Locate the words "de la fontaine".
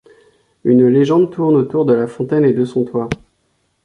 1.85-2.43